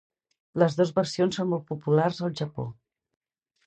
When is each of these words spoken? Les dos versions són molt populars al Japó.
Les 0.63 0.77
dos 0.79 0.93
versions 0.95 1.39
són 1.41 1.53
molt 1.53 1.69
populars 1.69 2.27
al 2.29 2.37
Japó. 2.43 2.71